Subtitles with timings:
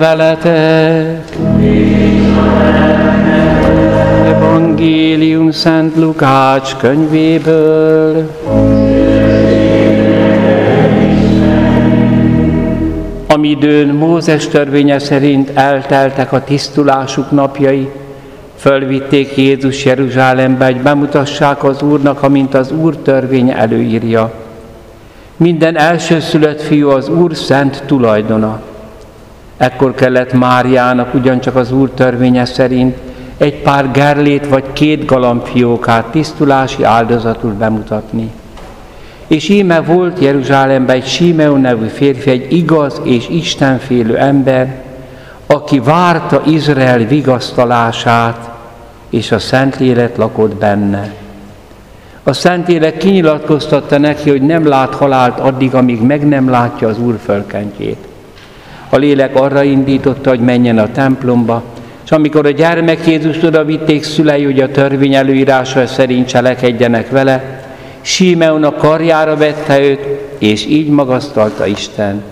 [0.00, 1.24] veletek.
[4.26, 8.30] Evangélium Szent Lukács könyvéből.
[13.26, 17.90] Amidőn Mózes törvénye szerint elteltek a tisztulásuk napjai,
[18.56, 24.32] fölvitték Jézus Jeruzsálembe, hogy bemutassák az Úrnak, amint az Úr törvény előírja.
[25.36, 28.68] Minden elsőszülött fiú az Úr szent tulajdona.
[29.60, 32.96] Ekkor kellett Máriának ugyancsak az Úr törvénye szerint
[33.36, 38.30] egy pár gerlét vagy két galambfiókát tisztulási áldozatul bemutatni.
[39.26, 44.82] És íme volt Jeruzsálemben egy Simeon nevű férfi, egy igaz és istenfélő ember,
[45.46, 48.50] aki várta Izrael vigasztalását,
[49.10, 51.12] és a Szentlélek lakott benne.
[52.22, 57.18] A Szentlélek kinyilatkoztatta neki, hogy nem lát halált addig, amíg meg nem látja az Úr
[57.24, 58.08] fölkentjét.
[58.92, 61.62] A lélek arra indította, hogy menjen a templomba,
[62.04, 67.60] és amikor a gyermek Jézust oda vitték szülei, hogy a törvény előírása szerint cselekedjenek vele,
[68.00, 70.00] Símeon a karjára vette őt,
[70.38, 72.22] és így magasztalta Istent.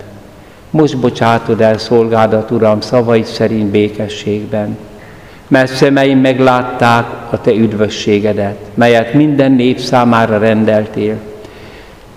[0.69, 4.77] Most bocsátod el szolgádat, Uram, szavaid szerint békességben,
[5.47, 11.15] mert szemeim meglátták a Te üdvösségedet, melyet minden nép számára rendeltél.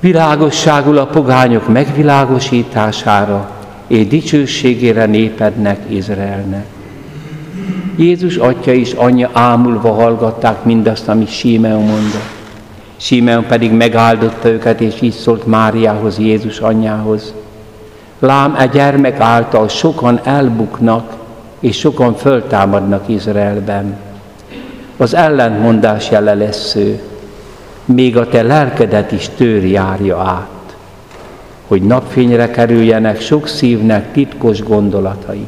[0.01, 3.51] Világosságul a pogányok megvilágosítására,
[3.93, 6.65] és dicsőségére népednek, Izraelnek.
[7.97, 12.31] Jézus atya és anyja ámulva hallgatták mindazt, amit Símeon mondott.
[12.97, 17.35] Símeon pedig megáldotta őket, és így szólt Máriához, Jézus anyjához.
[18.19, 21.13] Lám, e gyermek által sokan elbuknak,
[21.61, 23.97] és sokan föltámadnak Izraelben.
[24.97, 27.01] Az ellentmondás jele lesz ő,
[27.85, 30.52] még a te lelkedet is tőr járja át,
[31.73, 35.47] hogy napfényre kerüljenek sok szívnek titkos gondolatai.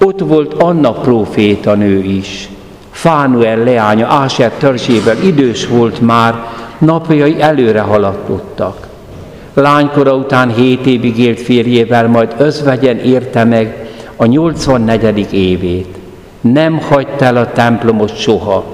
[0.00, 2.48] Ott volt Anna próféta nő is,
[2.90, 6.34] Fánuel leánya, Áser törzséből idős volt már,
[6.78, 8.88] napjai előre haladtottak.
[9.54, 15.32] Lánykora után hét évig élt férjével, majd özvegyen érte meg a 84.
[15.32, 15.98] évét.
[16.40, 18.64] Nem hagyta el a templomot soha,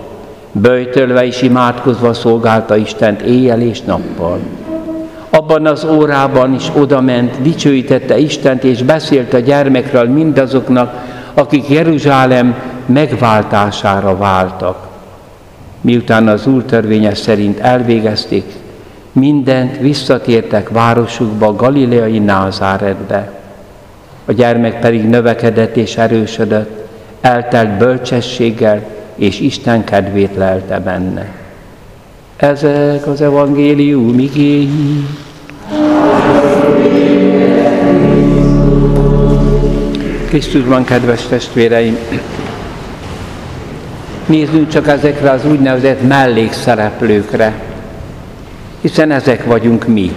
[0.52, 4.38] böjtölve és imádkozva szolgálta Istent éjjel és nappal.
[5.30, 10.94] Abban az órában is odament, dicsőítette Istent, és beszélt a gyermekről mindazoknak,
[11.34, 12.54] akik Jeruzsálem
[12.86, 14.88] megváltására váltak.
[15.80, 18.44] Miután az Úr törvénye szerint elvégezték,
[19.12, 23.32] mindent visszatértek városukba, Galileai Názáretbe.
[24.24, 26.88] A gyermek pedig növekedett és erősödött,
[27.20, 28.82] eltelt bölcsességgel,
[29.14, 31.39] és Isten kedvét lelte benne.
[32.40, 35.06] Ezek az evangélium igényi.
[40.28, 41.98] Krisztusban, kedves testvéreim,
[44.26, 47.62] nézzünk csak ezekre az úgynevezett mellékszereplőkre,
[48.80, 50.14] hiszen ezek vagyunk mi.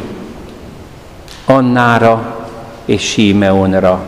[1.45, 2.47] Annára
[2.85, 4.07] és Símeonra.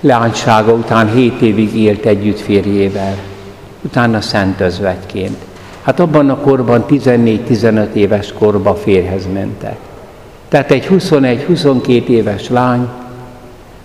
[0.00, 3.27] Leánysága után hét évig élt együtt férjével,
[3.82, 5.36] utána szent özvegyként.
[5.82, 9.76] Hát abban a korban 14-15 éves korba férhez mentek.
[10.48, 12.88] Tehát egy 21-22 éves lány,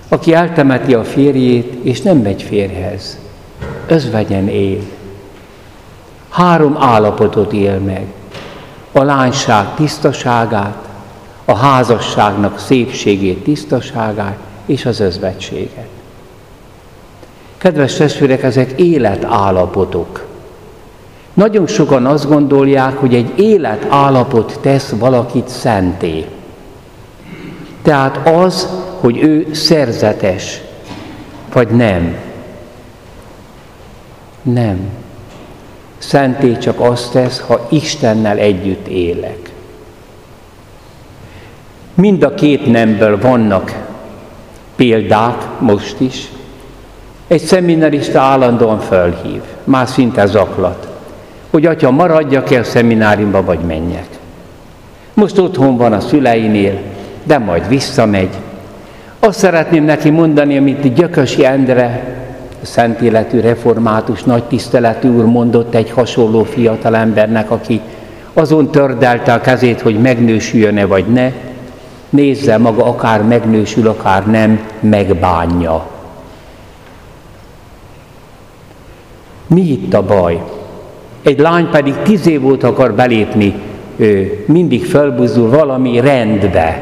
[0.10, 3.18] aki eltemeti a férjét, és nem megy férhez.
[3.88, 4.80] Özvegyen él.
[6.30, 8.06] Három állapotot él meg.
[8.92, 10.88] A lányság tisztaságát,
[11.46, 15.93] a házasságnak szépségét, tisztaságát, és az özvegységet.
[17.64, 20.26] Kedves testvérek, ezek életállapotok.
[21.34, 26.26] Nagyon sokan azt gondolják, hogy egy életállapot tesz valakit szenté.
[27.82, 28.68] Tehát az,
[29.00, 30.62] hogy ő szerzetes,
[31.54, 32.16] vagy nem.
[34.42, 34.90] Nem.
[35.98, 39.52] Szenté csak azt tesz, ha Istennel együtt élek.
[41.94, 43.88] Mind a két nemből vannak
[44.76, 46.32] példák most is.
[47.28, 50.88] Egy szeminarista állandóan fölhív, már szinte zaklat,
[51.50, 54.08] hogy atya, maradjak el szemináriumba, vagy menjek.
[55.14, 56.80] Most otthon van a szüleinél,
[57.24, 58.36] de majd visszamegy.
[59.20, 62.14] Azt szeretném neki mondani, amit Gyökösi Endre,
[62.62, 67.82] a szent életű református, nagy tiszteletű úr mondott egy hasonló fiatal embernek, aki
[68.34, 71.32] azon tördelte a kezét, hogy megnősüljön-e vagy ne,
[72.10, 75.93] nézze maga, akár megnősül, akár nem, megbánja.
[79.54, 80.44] Mi itt a baj?
[81.24, 83.54] Egy lány pedig tíz év óta akar belépni,
[83.96, 86.82] ő mindig felbuzdul valami rendbe.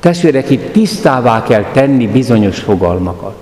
[0.00, 3.34] Testvérek, itt tisztává kell tenni bizonyos fogalmakat.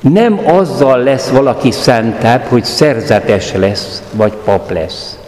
[0.00, 5.18] Nem azzal lesz valaki szentebb, hogy szerzetes lesz, vagy pap lesz,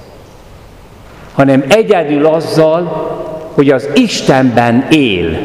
[1.32, 2.82] hanem egyedül azzal,
[3.54, 5.38] hogy az Istenben él.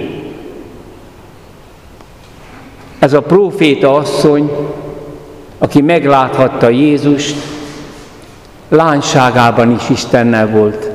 [2.99, 4.51] Ez a próféta asszony,
[5.59, 7.35] aki megláthatta Jézust,
[8.69, 10.89] lányságában is Istennel volt.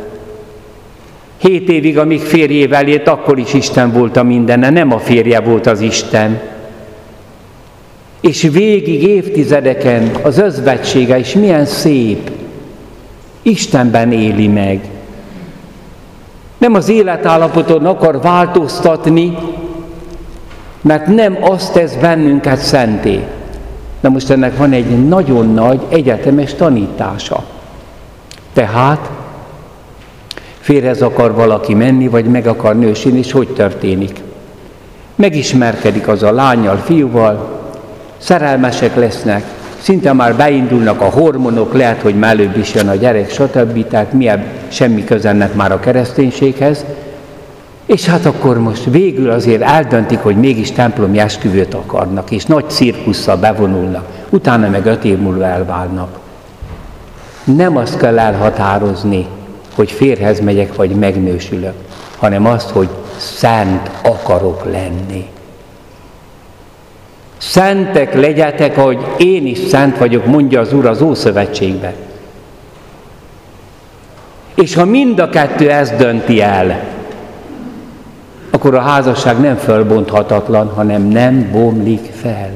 [1.38, 5.66] Hét évig, amíg férjével élt, akkor is Isten volt a mindenne, nem a férje volt
[5.66, 6.40] az Isten.
[8.20, 12.30] És végig évtizedeken az özvetsége is milyen szép.
[13.42, 14.80] Istenben éli meg.
[16.58, 19.36] Nem az életállapoton akar változtatni,
[20.80, 23.20] mert nem azt tesz bennünket szenté.
[24.04, 27.44] Na most ennek van egy nagyon nagy egyetemes tanítása.
[28.52, 29.10] Tehát
[30.60, 34.20] férhez akar valaki menni, vagy meg akar nősíteni, és hogy történik?
[35.14, 37.60] Megismerkedik az a lányjal, fiúval,
[38.18, 39.44] szerelmesek lesznek,
[39.80, 43.88] szinte már beindulnak a hormonok, lehet, hogy már előbb is jön a gyerek, stb.
[43.88, 46.84] Tehát milyen semmi közennek már a kereszténységhez.
[47.86, 53.36] És hát akkor most végül azért eldöntik, hogy mégis templomi esküvőt akarnak, és nagy cirkusszal
[53.36, 56.18] bevonulnak, utána meg öt év múlva elválnak.
[57.44, 59.26] Nem azt kell elhatározni,
[59.74, 61.74] hogy férhez megyek, vagy megnősülök,
[62.16, 65.26] hanem azt, hogy szent akarok lenni.
[67.38, 71.94] Szentek legyetek, hogy én is szent vagyok, mondja az Úr az Ószövetségben.
[74.54, 76.93] És ha mind a kettő ezt dönti el,
[78.64, 82.50] akkor a házasság nem fölbonthatatlan, hanem nem bomlik fel.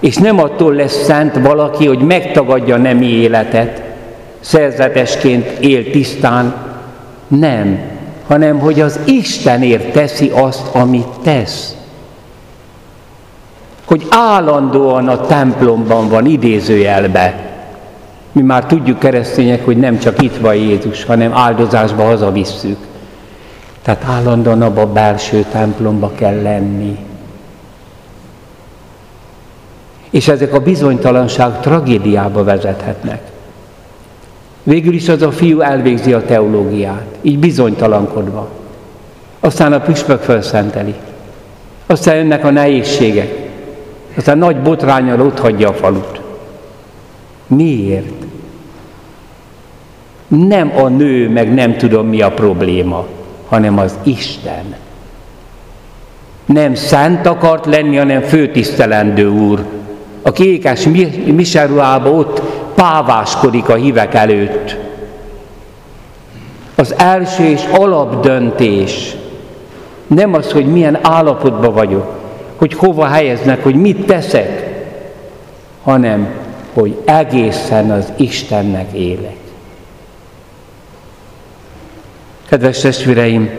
[0.00, 3.82] És nem attól lesz szent valaki, hogy megtagadja a nemi életet,
[4.40, 6.54] szerzetesként él tisztán,
[7.28, 7.78] nem,
[8.26, 11.76] hanem hogy az Istenért teszi azt, amit tesz.
[13.84, 17.34] Hogy állandóan a templomban van idézőjelbe.
[18.32, 22.87] Mi már tudjuk keresztények, hogy nem csak itt van Jézus, hanem áldozásba hazavisszük.
[23.88, 26.98] Tehát állandóan abba a belső templomba kell lenni.
[30.10, 33.20] És ezek a bizonytalanság tragédiába vezethetnek.
[34.62, 38.48] Végül is az a fiú elvégzi a teológiát, így bizonytalankodva.
[39.40, 40.94] Aztán a püspök felszenteli.
[41.86, 43.50] Aztán jönnek a nehézségek.
[44.16, 46.20] Aztán nagy botrányal ott hagyja a falut.
[47.46, 48.24] Miért?
[50.26, 53.06] Nem a nő, meg nem tudom mi a probléma,
[53.48, 54.76] hanem az Isten.
[56.44, 59.64] Nem szent akart lenni, hanem főtisztelendő úr,
[60.22, 60.88] a kékes
[61.24, 62.42] miseruába ott
[62.74, 64.76] páváskodik a hívek előtt.
[66.74, 69.16] Az első és alapdöntés
[70.06, 72.18] nem az, hogy milyen állapotban vagyok,
[72.56, 74.82] hogy hova helyeznek, hogy mit teszek,
[75.82, 76.28] hanem,
[76.72, 79.36] hogy egészen az Istennek élek.
[82.48, 83.50] Kedves testvéreim,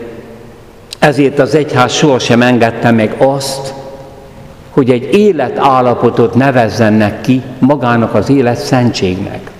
[0.98, 3.74] ezért az egyház sohasem engedte meg azt,
[4.70, 9.50] hogy egy életállapotot nevezzenek ki magának az élet szentségnek.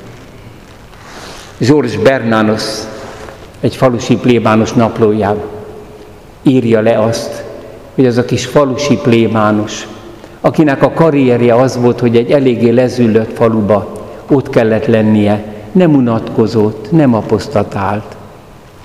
[1.59, 2.63] George Bernanos
[3.61, 5.49] egy falusi plébános naplójában
[6.43, 7.45] írja le azt,
[7.95, 9.89] hogy az a kis falusi plébános,
[10.41, 13.93] akinek a karrierje az volt, hogy egy eléggé lezüllött faluba
[14.29, 18.17] ott kellett lennie, nem unatkozott, nem apostatált,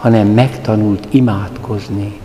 [0.05, 2.19] hanem megtanult imádkozni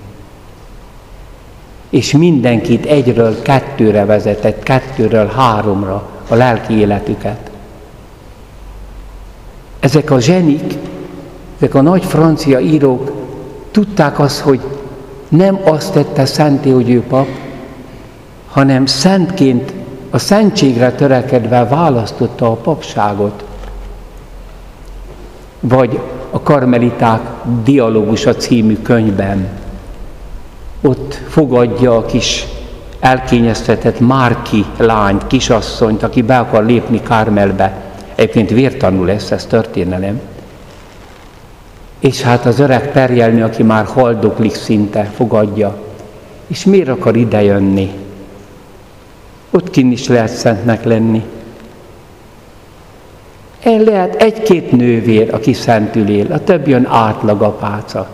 [1.91, 7.51] és mindenkit egyről kettőre vezetett, kettőről háromra a lelki életüket.
[9.79, 10.75] Ezek a zsenik,
[11.57, 13.13] ezek a nagy francia írók
[13.71, 14.61] tudták azt, hogy
[15.29, 17.29] nem azt tette szenté, hogy ő pap,
[18.49, 19.73] hanem szentként
[20.11, 23.45] a szentségre törekedve választotta a papságot.
[25.61, 27.21] Vagy a Karmeliták
[27.65, 29.49] dialógusa című könyvben
[30.81, 32.47] ott fogadja a kis
[33.01, 37.83] elkényeztetett Márki lányt, kisasszonyt, aki be akar lépni Kármelbe.
[38.15, 40.21] Egyébként vértanú lesz, ez történelem.
[41.99, 45.79] És hát az öreg perjelni, aki már haldoklik szinte, fogadja.
[46.47, 47.91] És miért akar idejönni?
[49.51, 51.25] Ott kin is lehet szentnek lenni.
[53.63, 58.09] El lehet egy-két nővér, aki szentül él, a többi jön átlag apáca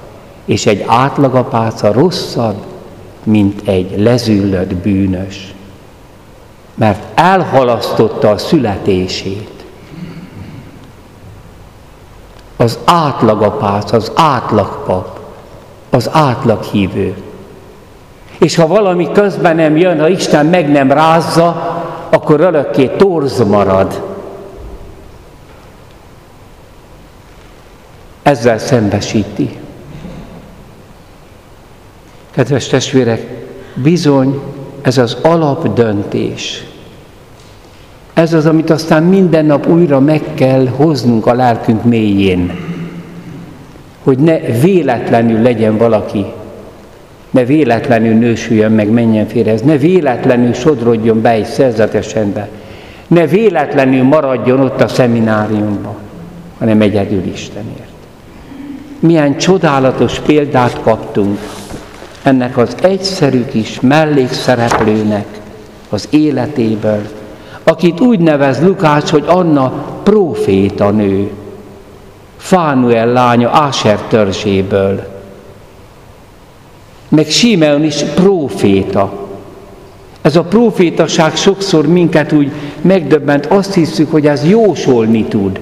[0.47, 2.57] és egy átlagapáca rosszabb,
[3.23, 5.55] mint egy lezüllött bűnös,
[6.75, 9.51] mert elhalasztotta a születését.
[12.57, 15.19] Az átlagapác, az átlagpap,
[15.91, 17.15] az átlag hívő.
[18.39, 21.77] És ha valami közben nem jön, ha Isten meg nem rázza,
[22.11, 24.16] akkor örökké torz marad.
[28.27, 29.51] Ezzel szembesíti.
[32.31, 33.27] Kedves testvérek,
[33.75, 34.41] bizony
[34.83, 36.65] ez az alapdöntés.
[38.15, 42.53] Ez az, amit aztán minden nap újra meg kell hoznunk a lelkünk mélyén.
[44.03, 46.25] Hogy ne véletlenül legyen valaki,
[47.31, 52.49] ne véletlenül nősüljön meg, menjen férhez, ne véletlenül sodrodjon be egy szerzetesen be,
[53.07, 55.97] ne véletlenül maradjon ott a szemináriumban,
[56.59, 57.95] hanem egyedül Istenért.
[58.99, 61.39] Milyen csodálatos példát kaptunk
[62.23, 65.27] ennek az egyszerű kis mellékszereplőnek
[65.89, 67.03] az életéből,
[67.65, 69.69] akit úgy nevez Lukács, hogy Anna
[70.03, 71.31] proféta nő,
[72.37, 75.07] Fánuel lánya Áser törzséből,
[77.09, 79.13] meg Simeon is proféta.
[80.23, 82.51] Ez a profétaság sokszor minket úgy
[82.81, 85.61] megdöbbent, azt hiszük, hogy ez jósolni tud.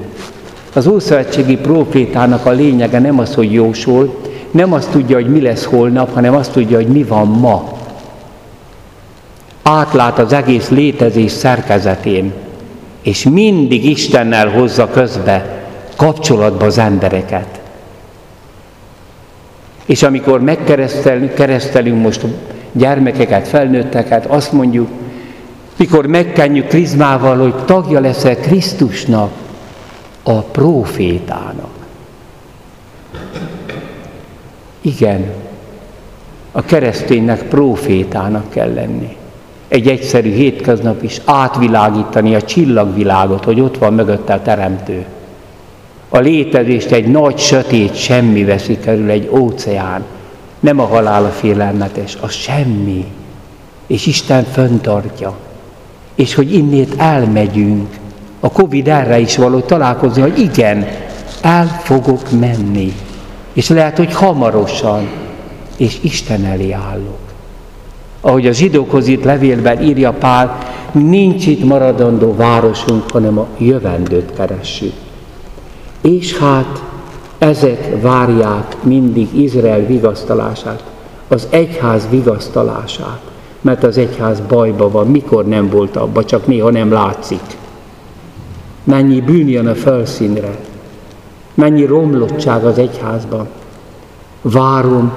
[0.76, 4.18] Az Ószövetségi profétának a lényege nem az, hogy jósol,
[4.50, 7.72] nem azt tudja, hogy mi lesz holnap, hanem azt tudja, hogy mi van ma.
[9.62, 12.32] Átlát az egész létezés szerkezetén,
[13.02, 15.64] és mindig Istennel hozza közbe
[15.96, 17.60] kapcsolatba az embereket.
[19.84, 22.24] És amikor megkeresztelünk most
[22.72, 24.88] gyermekeket, felnőtteket, azt mondjuk,
[25.76, 29.30] mikor megkenjük krizmával, hogy tagja leszel Krisztusnak,
[30.24, 31.72] a profétának.
[34.80, 35.32] Igen,
[36.52, 39.16] a kereszténynek profétának kell lenni.
[39.68, 45.04] Egy egyszerű hétköznap is átvilágítani a csillagvilágot, hogy ott van mögötte a teremtő.
[46.08, 50.04] A létezést egy nagy sötét semmi veszi körül, egy óceán.
[50.60, 53.04] Nem a halál a félelmetes, a semmi.
[53.86, 55.36] És Isten föntartja.
[56.14, 57.88] És hogy innét elmegyünk.
[58.44, 60.86] A Covid erre is való találkozni, hogy igen,
[61.40, 62.92] el fogok menni.
[63.52, 65.08] És lehet, hogy hamarosan,
[65.76, 67.18] és Isten elé állok.
[68.20, 70.58] Ahogy a zsidókhoz itt levélben írja Pál,
[70.92, 74.92] nincs itt maradandó városunk, hanem a jövendőt keressük.
[76.00, 76.82] És hát
[77.38, 80.82] ezek várják mindig Izrael vigasztalását,
[81.28, 83.20] az egyház vigasztalását,
[83.60, 87.62] mert az egyház bajba van, mikor nem volt abba, csak néha nem látszik.
[88.84, 90.58] Mennyi bűn jön a felszínre,
[91.54, 93.48] mennyi romlottság az egyházban.
[94.42, 95.12] Várom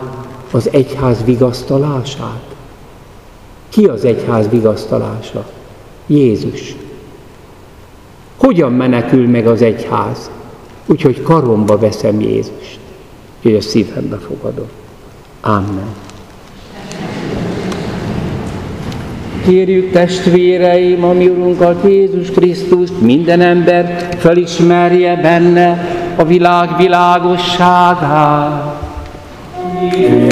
[0.52, 2.56] az egyház vigasztalását.
[3.70, 5.46] Ki az egyház vigasztalása?
[6.08, 6.76] Jézus.
[8.38, 10.30] Hogyan menekül meg az egyház?
[10.86, 12.80] Úgyhogy karomba veszem Jézust,
[13.42, 14.68] hogy a szívembe fogadom.
[15.42, 16.07] Amen.
[19.48, 28.76] Kérjük testvéreim, a mi Urunkat Jézus Krisztust, minden ember felismerje benne a világ világosságát.